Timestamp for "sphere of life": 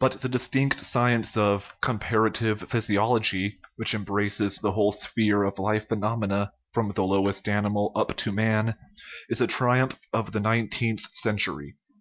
4.90-5.86